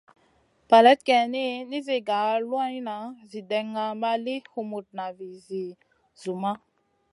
[0.69, 1.43] Faleyd geyni,
[1.73, 2.95] nizi gar luanʼna
[3.29, 5.65] zi dena ma li humutna vizi
[6.21, 6.51] zumma.